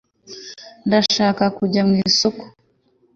[0.87, 2.43] ndashaka kujya mu isoko